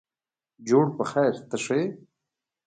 [0.67, 1.87] جوړ په خیرته ښه یې.